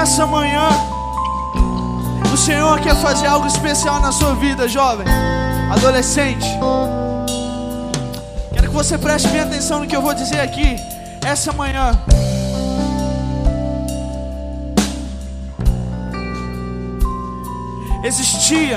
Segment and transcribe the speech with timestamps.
[0.00, 0.66] essa manhã
[2.32, 5.06] o Senhor quer fazer algo especial na sua vida, jovem,
[5.70, 6.46] adolescente.
[8.54, 10.76] Quero que você preste bem atenção no que eu vou dizer aqui.
[11.22, 11.92] Essa manhã,
[18.02, 18.76] existia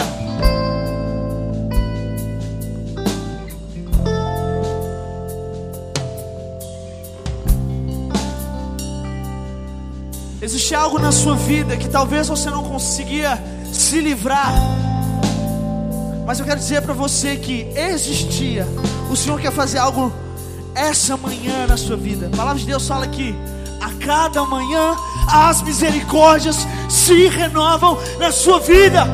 [10.44, 14.54] Existe algo na sua vida que talvez você não conseguia se livrar.
[16.26, 18.68] Mas eu quero dizer para você que existia.
[19.10, 20.12] O Senhor quer fazer algo
[20.76, 22.28] essa manhã na sua vida.
[22.28, 23.34] A palavra de Deus fala que
[23.80, 24.98] a cada manhã
[25.32, 29.08] as misericórdias se renovam na sua vida.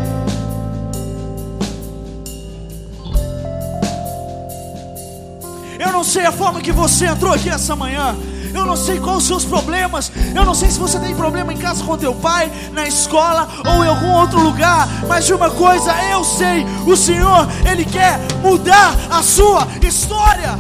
[5.80, 8.18] Eu não sei a forma que você entrou aqui essa manhã.
[8.54, 10.12] Eu não sei quais os seus problemas.
[10.36, 13.84] Eu não sei se você tem problema em casa com teu pai, na escola ou
[13.84, 14.88] em algum outro lugar.
[15.08, 20.58] Mas de uma coisa eu sei: o Senhor, Ele quer mudar a sua história.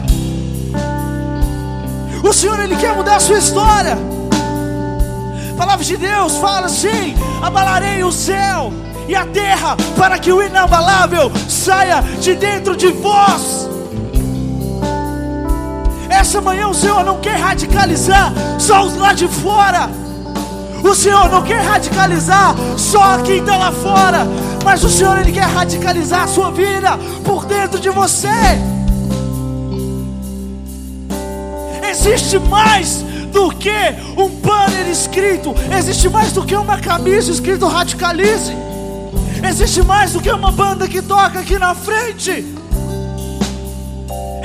[2.23, 3.97] O Senhor, Ele quer mudar a sua história.
[5.53, 8.73] A palavra de Deus fala assim: abalarei o céu
[9.08, 13.69] e a terra para que o inabalável saia de dentro de vós.
[16.20, 19.89] Essa manhã o Senhor não quer radicalizar só os lá de fora.
[20.84, 24.28] O Senhor não quer radicalizar só quem está lá fora.
[24.66, 28.28] Mas o Senhor ele quer radicalizar a sua vida por dentro de você.
[31.90, 32.97] Existe mais
[33.31, 33.80] do que
[34.17, 38.53] um banner escrito, existe mais do que uma camisa escrito radicalize.
[39.42, 42.45] Existe mais do que uma banda que toca aqui na frente.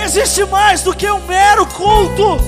[0.04, 2.38] Existe mais do que um mero culto.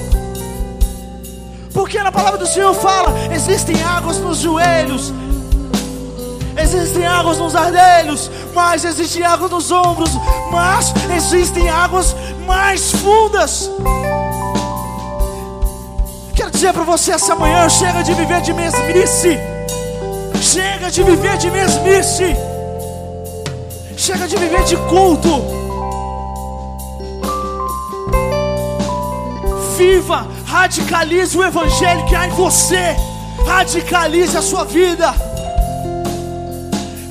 [1.73, 5.11] Porque na palavra do Senhor fala: existem águas nos joelhos,
[6.63, 10.11] existem águas nos ardelhos, mas existem águas nos ombros,
[10.51, 12.15] mas existem águas
[12.47, 13.70] mais fundas.
[16.35, 19.39] Quero dizer para você essa manhã: chega de viver de mesmice,
[20.42, 22.36] chega de viver de mesmice,
[23.97, 25.55] chega de viver de culto.
[29.77, 32.97] Viva, radicalize o evangelho que há em você,
[33.47, 35.14] radicalize a sua vida.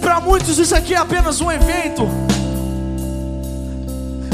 [0.01, 2.07] Para muitos isso aqui é apenas um evento.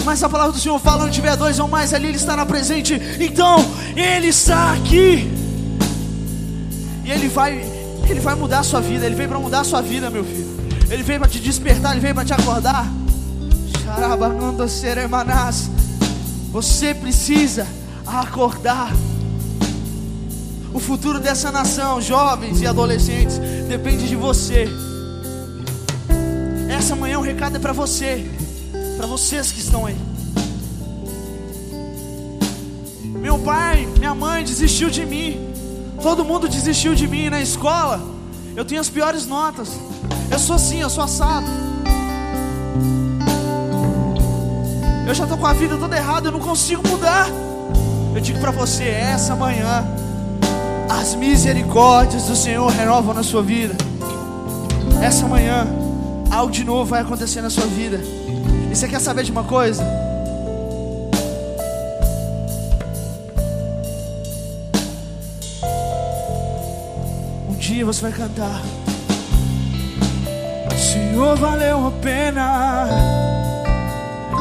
[0.03, 2.99] Mas a palavra do Senhor fala: onde tiver dois ou mais ali, Ele estará presente.
[3.19, 3.57] Então,
[3.95, 5.31] Ele está aqui.
[7.03, 7.63] E Ele vai,
[8.09, 9.05] Ele vai mudar a sua vida.
[9.05, 10.49] Ele veio para mudar a sua vida, meu filho.
[10.89, 12.85] Ele veio para te despertar, Ele veio para te acordar.
[16.51, 17.67] Você precisa
[18.05, 18.91] acordar.
[20.73, 24.67] O futuro dessa nação, jovens e adolescentes, depende de você.
[26.69, 28.25] Essa manhã o recado é para você,
[28.97, 29.97] para vocês que estão aí.
[33.03, 35.51] Meu pai, minha mãe desistiu de mim.
[36.01, 38.01] Todo mundo desistiu de mim na escola.
[38.55, 39.69] Eu tenho as piores notas.
[40.31, 41.45] Eu sou assim, eu sou assado.
[45.07, 47.27] Eu já estou com a vida toda errada, eu não consigo mudar.
[48.13, 49.85] Eu digo para você, essa manhã,
[50.89, 53.73] as misericórdias do Senhor renovam na sua vida.
[55.01, 55.65] Essa manhã,
[56.29, 57.97] algo de novo vai acontecer na sua vida.
[58.69, 59.83] E você quer saber de uma coisa?
[67.49, 68.61] Um dia você vai cantar.
[70.77, 72.87] Senhor, valeu a pena.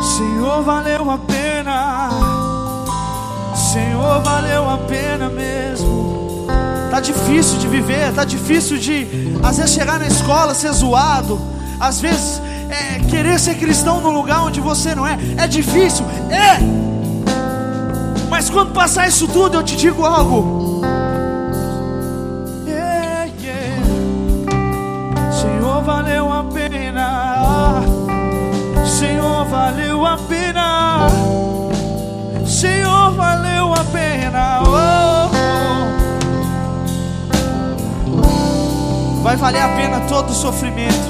[0.02, 2.19] Senhor, valeu a pena.
[3.72, 6.44] Senhor, valeu a pena mesmo.
[6.90, 9.06] Tá difícil de viver, tá difícil de
[9.44, 11.40] às vezes chegar na escola ser zoado,
[11.78, 15.16] às vezes é, querer ser cristão no lugar onde você não é.
[15.36, 16.58] É difícil, é.
[18.28, 20.82] Mas quando passar isso tudo, eu te digo algo.
[22.66, 23.82] Yeah, yeah.
[25.30, 27.82] Senhor, valeu a pena.
[28.84, 30.39] Senhor, valeu a pena.
[32.60, 34.62] Senhor, valeu a pena.
[34.66, 35.30] Oh,
[39.16, 39.22] oh.
[39.22, 41.08] Vai valer a pena todo o sofrimento.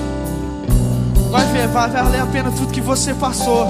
[1.28, 3.66] Vai, ver, vai valer a pena tudo que você passou,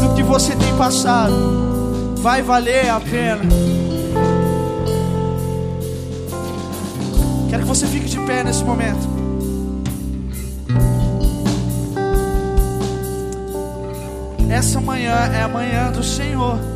[0.00, 2.16] tudo que você tem passado.
[2.18, 3.42] Vai valer a pena.
[7.48, 9.08] Quero que você fique de pé nesse momento.
[14.50, 16.73] Essa manhã é a manhã do Senhor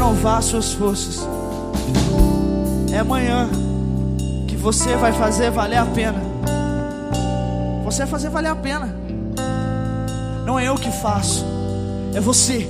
[0.00, 1.28] renovar suas forças.
[2.90, 3.50] É amanhã.
[4.56, 6.18] você vai fazer valer a pena.
[7.84, 8.94] Você vai fazer valer a pena.
[10.46, 11.44] Não é eu que faço,
[12.14, 12.68] é você.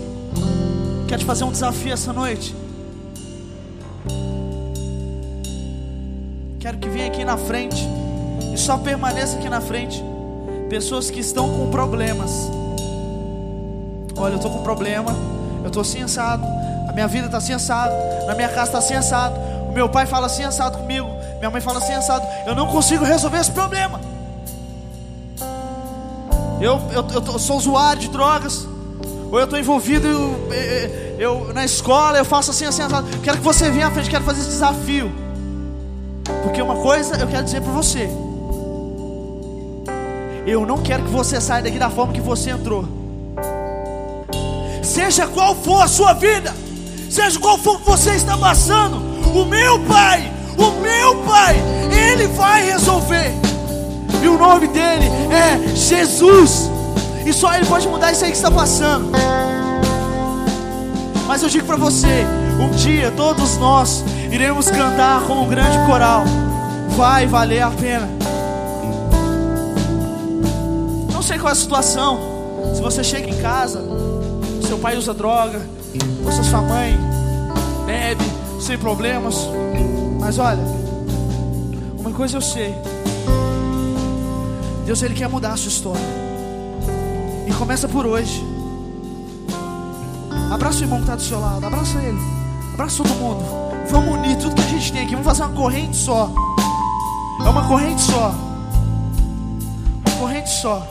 [1.06, 2.55] Quero te fazer um desafio essa noite.
[6.59, 7.88] Quero que venha aqui na frente
[8.53, 10.03] e só permaneça aqui na frente.
[10.69, 12.50] Pessoas que estão com problemas.
[14.17, 15.12] Olha, eu estou com problema.
[15.62, 15.83] Eu estou.
[15.83, 16.60] A
[17.00, 17.94] minha vida está assim assado.
[18.26, 19.35] Na minha casa está assim assado.
[19.69, 21.08] O meu pai fala assim assado comigo.
[21.38, 22.26] Minha mãe fala assim assado.
[22.47, 23.99] Eu não consigo resolver esse problema.
[26.61, 28.67] Eu, eu, eu sou usuário de drogas.
[29.32, 33.06] Ou eu estou envolvido eu, eu, na escola, eu faço assim, assim, assado.
[33.23, 35.11] Quero que você venha à frente, quero fazer esse desafio.
[36.43, 38.11] Porque uma coisa eu quero dizer para você.
[40.47, 42.85] Eu não quero que você saia daqui da forma que você entrou.
[44.82, 46.52] Seja qual for a sua vida,
[47.11, 48.97] seja qual for que você está passando,
[49.35, 51.57] o meu Pai, o meu Pai,
[51.91, 53.33] Ele vai resolver.
[54.23, 56.71] E o nome dele é Jesus.
[57.27, 59.11] E só Ele pode mudar isso aí que está passando.
[61.27, 62.25] Mas eu digo para você:
[62.61, 66.25] um dia todos nós iremos cantar com um grande coral.
[66.97, 68.09] Vai valer a pena.
[71.12, 72.19] Não sei qual é a situação.
[72.75, 73.83] Se você chega em casa,
[74.67, 75.61] seu pai usa droga,
[76.25, 76.98] ou se sua mãe
[77.87, 78.25] bebe
[78.60, 79.48] sem problemas.
[80.19, 80.62] Mas olha,
[81.98, 82.75] uma coisa eu sei.
[84.84, 86.00] Deus ele quer mudar a sua história.
[87.46, 88.44] E começa por hoje.
[90.50, 92.19] Abraça o irmão que está do seu lado, abraça ele,
[92.75, 93.44] abraça todo mundo.
[93.88, 96.31] Vamos unir tudo que a gente tem aqui, vamos fazer uma corrente só.
[97.44, 98.34] É uma corrente só.
[100.06, 100.87] Uma corrente só.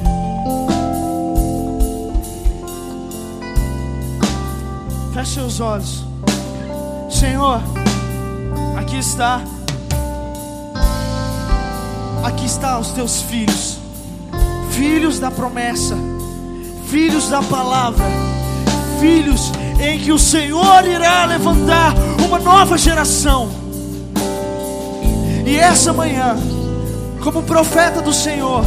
[5.19, 6.05] Feche seus olhos.
[7.09, 7.61] Senhor,
[8.77, 9.41] aqui está.
[12.23, 13.79] Aqui está os teus filhos.
[14.71, 15.97] Filhos da promessa.
[16.87, 18.05] Filhos da palavra
[19.01, 21.93] filhos em que o Senhor irá levantar
[22.25, 23.49] uma nova geração.
[25.45, 26.37] E essa manhã,
[27.21, 28.63] como profeta do Senhor,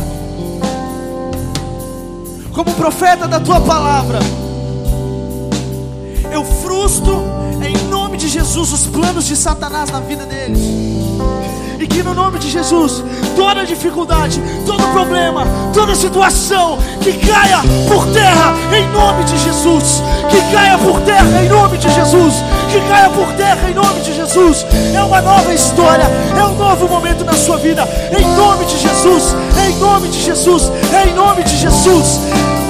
[2.53, 4.19] como profeta da tua palavra,
[6.33, 7.23] eu frustro
[7.63, 10.59] em nome de Jesus os planos de Satanás na vida deles.
[11.79, 13.03] E que no nome de Jesus,
[13.37, 15.45] toda dificuldade, todo problema,
[15.75, 17.59] toda situação, que caia
[17.89, 20.03] por terra em nome de Jesus.
[20.31, 22.35] Que caia por terra em nome de Jesus.
[22.73, 24.65] Que caia por terra em nome de Jesus.
[24.95, 27.87] É uma nova história, é um novo momento na sua vida.
[28.19, 30.73] Em nome de Jesus, em nome de Jesus,
[31.05, 32.19] em nome de Jesus.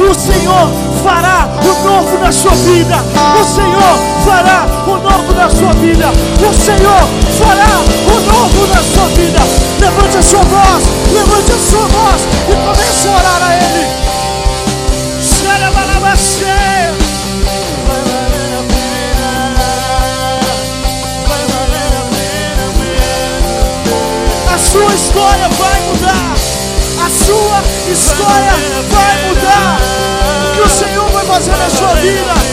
[0.00, 0.68] O Senhor
[1.04, 2.96] fará o novo na sua vida.
[3.40, 3.94] O Senhor
[4.26, 6.06] fará o novo na sua vida.
[6.10, 7.02] O Senhor
[7.38, 7.78] fará
[8.08, 9.38] o novo na sua vida.
[9.78, 10.82] Levante a sua voz,
[11.12, 14.02] levante a sua voz e comece a orar a Ele.
[16.12, 16.51] A
[24.72, 26.34] sua história vai mudar.
[27.04, 28.52] A sua história
[28.90, 29.78] vai mudar.
[30.48, 32.51] O que o Senhor vai fazer na sua vida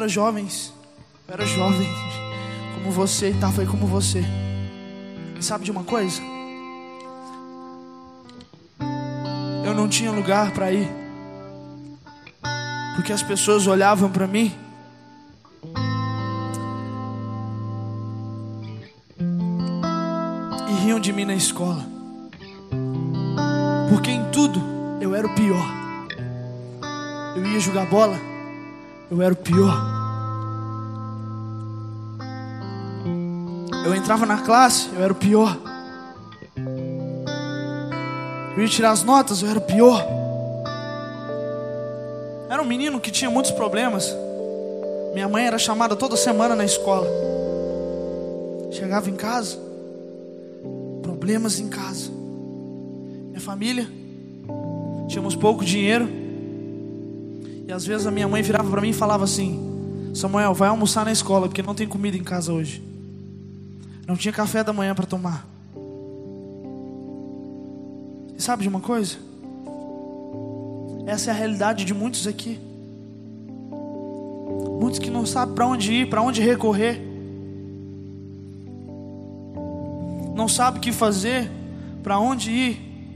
[0.00, 0.48] era jovem,
[1.28, 1.86] eu era jovem,
[2.74, 4.24] como você, estava aí como você.
[5.38, 6.22] E sabe de uma coisa?
[9.64, 10.88] Eu não tinha lugar para ir,
[12.96, 14.52] porque as pessoas olhavam para mim
[20.82, 21.84] riam de mim na escola.
[23.90, 24.60] Porque em tudo
[25.00, 25.68] eu era o pior.
[27.36, 28.18] Eu ia jogar bola,
[29.10, 29.89] eu era o pior.
[33.84, 35.58] Eu entrava na classe, eu era o pior.
[38.56, 40.06] Eu ia tirar as notas, eu era o pior.
[42.50, 44.14] Era um menino que tinha muitos problemas.
[45.14, 47.06] Minha mãe era chamada toda semana na escola.
[48.70, 49.58] Chegava em casa,
[51.02, 52.10] problemas em casa.
[53.28, 53.88] Minha família,
[55.08, 56.08] tínhamos pouco dinheiro.
[57.66, 61.04] E às vezes a minha mãe virava para mim e falava assim: Samuel, vai almoçar
[61.04, 62.89] na escola, porque não tem comida em casa hoje.
[64.10, 65.46] Não tinha café da manhã para tomar.
[68.36, 69.18] E sabe de uma coisa?
[71.06, 72.58] Essa é a realidade de muitos aqui.
[74.80, 77.00] Muitos que não sabem para onde ir, para onde recorrer.
[80.34, 81.48] Não sabem o que fazer,
[82.02, 83.06] para onde ir.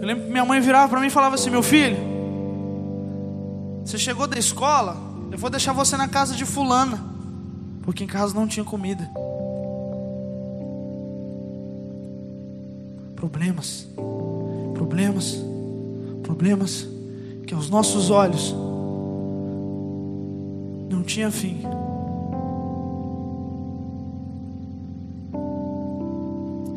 [0.00, 2.11] Eu lembro que minha mãe virava para mim e falava assim: Meu filho,
[3.84, 4.96] você chegou da escola,
[5.30, 7.02] eu vou deixar você na casa de Fulana,
[7.82, 9.08] porque em casa não tinha comida.
[13.16, 13.86] Problemas,
[14.74, 15.36] problemas,
[16.22, 16.86] problemas
[17.46, 18.54] que aos nossos olhos
[20.88, 21.62] não tinha fim.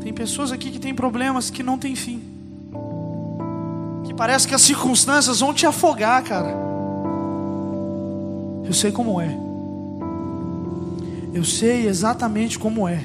[0.01, 2.21] Tem pessoas aqui que têm problemas que não têm fim.
[4.05, 6.74] Que parece que as circunstâncias vão te afogar, cara.
[8.65, 9.45] Eu sei como é.
[11.33, 13.03] Eu sei exatamente como é.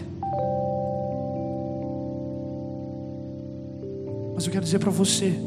[4.34, 5.38] Mas eu quero dizer para você: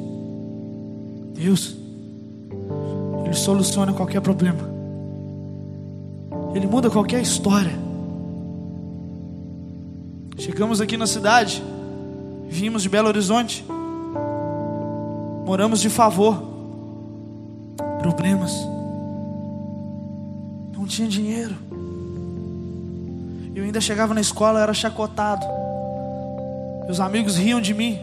[1.33, 1.75] Deus,
[3.25, 4.69] Ele soluciona qualquer problema,
[6.53, 7.71] Ele muda qualquer história.
[10.37, 11.63] Chegamos aqui na cidade,
[12.49, 13.65] vimos de Belo Horizonte,
[15.45, 16.43] moramos de favor,
[17.99, 18.53] problemas,
[20.83, 21.55] não tinha dinheiro.
[23.55, 25.45] Eu ainda chegava na escola, era chacotado.
[26.85, 27.97] Meus amigos riam de mim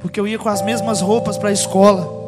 [0.00, 2.20] porque eu ia com as mesmas roupas para a escola.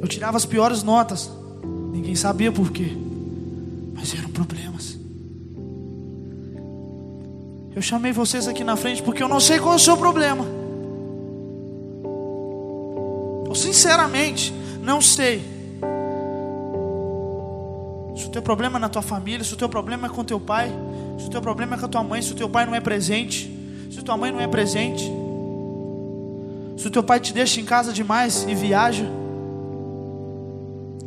[0.00, 1.30] Eu tirava as piores notas,
[1.92, 2.96] ninguém sabia por quê,
[3.92, 4.96] mas eram problemas.
[7.74, 10.44] Eu chamei vocês aqui na frente porque eu não sei qual é o seu problema.
[13.46, 15.42] Eu sinceramente não sei.
[18.16, 20.38] Se o teu problema é na tua família, se o teu problema é com teu
[20.38, 20.70] pai,
[21.18, 22.80] se o teu problema é com a tua mãe, se o teu pai não é
[22.80, 23.50] presente,
[23.90, 25.10] se tua mãe não é presente,
[26.76, 29.06] se o teu pai te deixa em casa demais e viaja.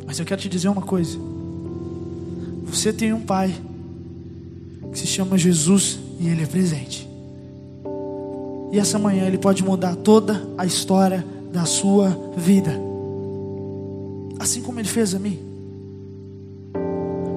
[0.04, 1.18] Mas eu quero te dizer uma coisa:
[2.64, 3.54] você tem um pai
[4.92, 7.08] que se chama Jesus e ele é presente.
[8.72, 12.78] E essa manhã ele pode mudar toda a história da sua vida,
[14.38, 15.38] assim como ele fez a mim.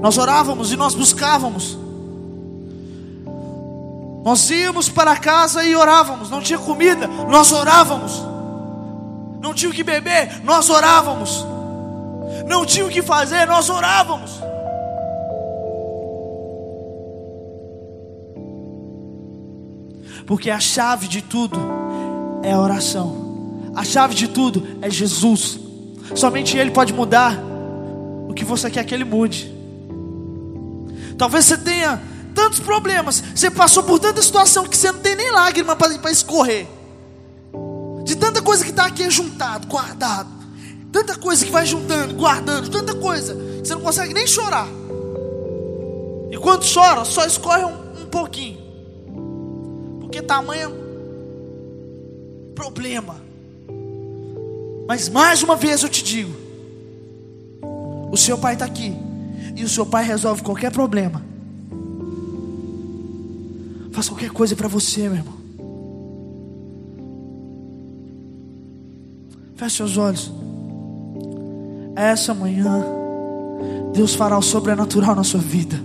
[0.01, 1.77] Nós orávamos e nós buscávamos.
[4.23, 6.29] Nós íamos para casa e orávamos.
[6.29, 8.21] Não tinha comida, nós orávamos.
[9.41, 11.45] Não tinha o que beber, nós orávamos.
[12.47, 14.31] Não tinha o que fazer, nós orávamos.
[20.25, 21.59] Porque a chave de tudo
[22.43, 23.71] é a oração.
[23.75, 25.60] A chave de tudo é Jesus.
[26.15, 27.37] Somente Ele pode mudar
[28.27, 29.53] o que você quer que Ele mude.
[31.17, 32.01] Talvez você tenha
[32.33, 36.67] tantos problemas, você passou por tanta situação que você não tem nem lágrima para escorrer.
[38.03, 40.29] De tanta coisa que está aqui juntado, guardado.
[40.91, 44.67] Tanta coisa que vai juntando, guardando, tanta coisa que você não consegue nem chorar.
[46.31, 48.59] E quando chora, só escorre um, um pouquinho.
[50.01, 50.71] Porque tamanho
[52.55, 53.30] problema.
[54.91, 56.33] Mas mais uma vez eu te digo:
[58.11, 58.93] o seu pai está aqui.
[59.55, 61.23] E o seu pai resolve qualquer problema.
[63.93, 65.33] Faz qualquer coisa para você, meu irmão.
[69.55, 70.29] Feche seus olhos.
[71.95, 72.83] Essa manhã,
[73.93, 75.79] Deus fará o sobrenatural na sua vida.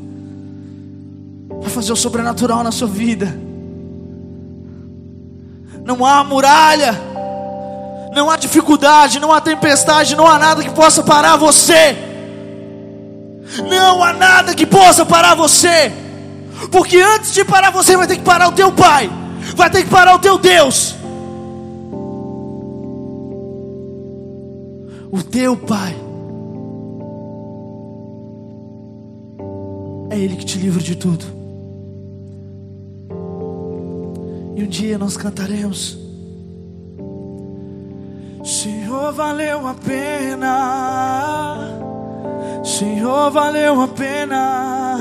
[1.60, 3.38] Vai fazer o sobrenatural na sua vida.
[5.84, 7.15] Não há muralha,
[8.16, 11.94] não há dificuldade, não há tempestade, não há nada que possa parar você.
[13.68, 15.92] Não há nada que possa parar você.
[16.72, 19.10] Porque antes de parar você, vai ter que parar o teu pai,
[19.54, 20.96] vai ter que parar o teu Deus.
[25.12, 25.94] O teu pai.
[30.08, 31.26] É Ele que te livra de tudo.
[34.56, 36.05] E um dia nós cantaremos.
[39.06, 41.58] Senhor, valeu a pena.
[42.64, 44.98] Senhor, valeu a pena.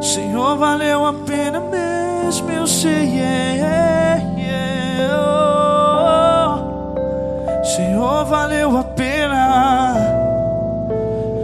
[0.00, 3.18] Senhor, valeu a pena mesmo, eu sei.
[3.18, 6.56] Yeah, yeah, oh.
[7.62, 9.94] Senhor, valeu a pena.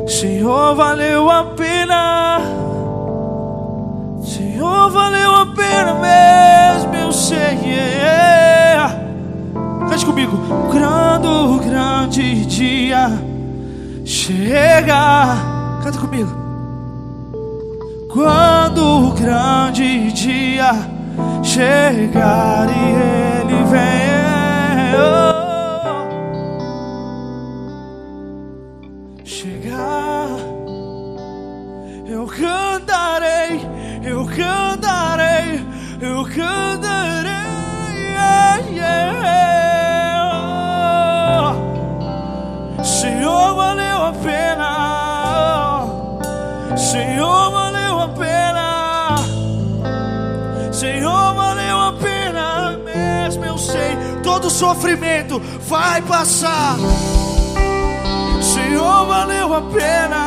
[0.07, 2.41] Senhor, valeu a pena.
[4.25, 7.59] Senhor, valeu a pena mesmo, eu sei.
[7.67, 8.52] Yeah.
[10.03, 10.37] Cante comigo.
[10.71, 13.11] Quando o grande dia
[14.05, 15.37] chega.
[15.83, 16.31] Canta comigo.
[18.13, 20.73] Quando o grande dia
[21.43, 25.39] chegar e ele vem.
[25.39, 25.42] Oh.
[54.63, 56.77] Sofrimento vai passar.
[58.41, 60.23] Senhor, valeu a pena.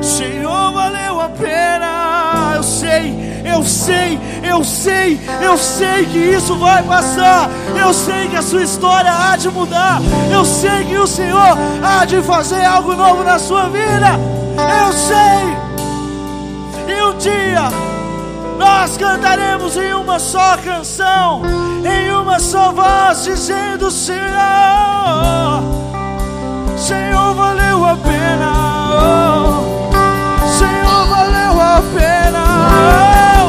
[0.00, 2.54] Senhor, valeu a pena.
[2.56, 7.50] Eu sei, eu sei, eu sei, eu sei que isso vai passar.
[7.78, 10.00] Eu sei que a sua história há de mudar.
[10.32, 14.39] Eu sei que o Senhor há de fazer algo novo na sua vida.
[19.00, 21.40] Cantaremos em uma só canção,
[21.82, 24.20] em uma só voz, dizendo: Senhor,
[26.76, 28.52] Senhor, valeu a pena.
[30.58, 32.44] Senhor, valeu a pena.
[32.68, 33.39] Senhor,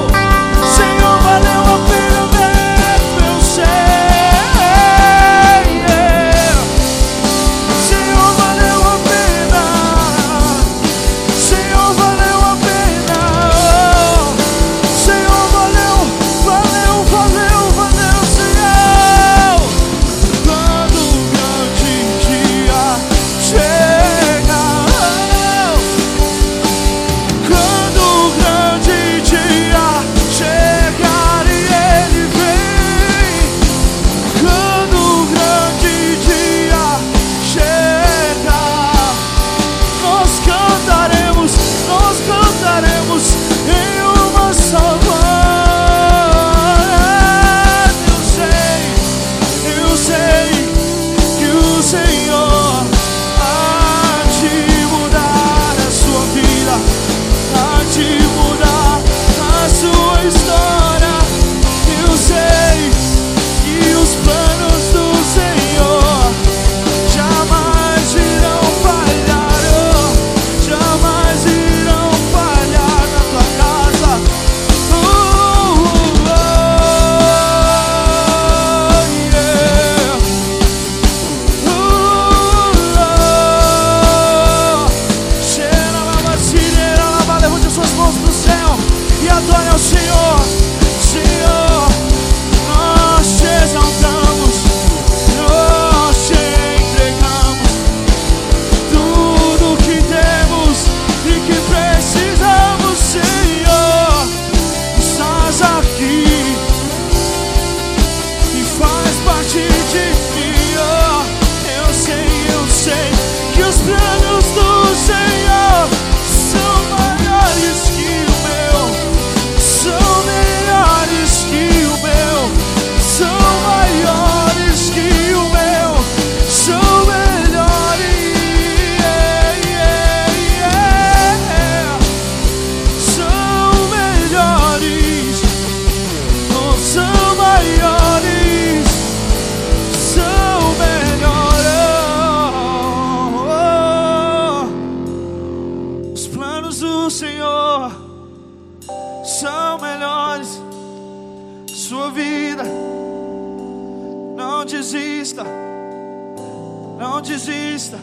[157.22, 157.98] desista,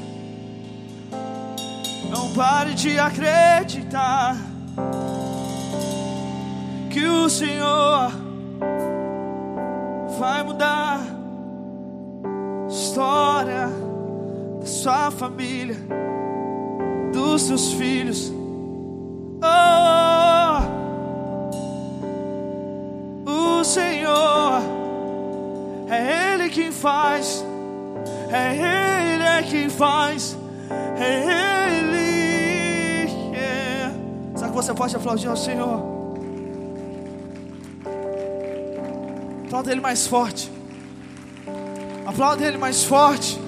[2.11, 4.37] não pare de acreditar
[6.91, 8.11] que o Senhor
[10.19, 13.69] vai mudar a história
[14.61, 15.77] da sua família,
[17.13, 18.33] dos seus filhos.
[19.41, 20.59] Oh,
[23.31, 24.61] o Senhor
[25.89, 27.45] é Ele quem faz,
[28.33, 28.98] é Ele
[29.39, 30.37] é quem faz,
[30.99, 33.37] é Ele.
[33.37, 33.95] Yeah.
[34.35, 35.83] Será que você pode aplaudir ao Senhor?
[39.47, 40.51] Aplauda Ele mais forte.
[42.05, 43.41] Aplauda Ele mais forte.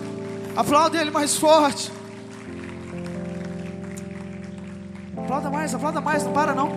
[0.57, 1.93] Aplauda Ele mais forte.
[5.17, 6.71] Aplauda mais, aplauda mais, não para não.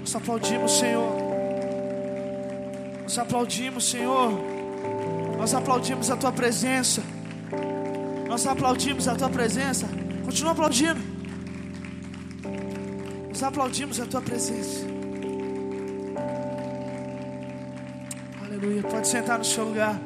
[0.00, 1.12] Nós aplaudimos, Senhor.
[3.02, 4.32] Nós aplaudimos, Senhor.
[5.36, 7.02] Nós aplaudimos a tua presença.
[8.28, 9.88] Nós aplaudimos a tua presença.
[10.24, 11.00] Continua aplaudindo.
[13.28, 14.86] Nós aplaudimos a tua presença.
[18.44, 18.82] Aleluia.
[18.82, 19.98] Pode sentar no seu lugar.